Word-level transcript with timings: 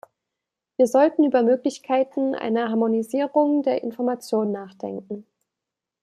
Wir 0.77 0.87
sollten 0.87 1.25
über 1.25 1.43
Möglichkeiten 1.43 2.33
einer 2.33 2.69
Harmonisierung 2.71 3.61
der 3.61 3.83
Informationen 3.83 4.51
nachdenken. 4.51 5.27